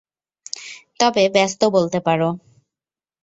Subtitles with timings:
[0.99, 2.29] তবে ব্যস্ত বলতে পারো।